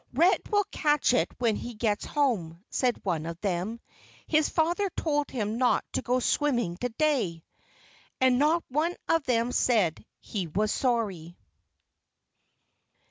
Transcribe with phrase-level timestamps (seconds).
[0.15, 3.79] "Red will catch it when he gets home," said one of them.
[4.25, 7.43] "His father told him not to go swimming to day."
[8.19, 11.37] And not one of them said he was sorry.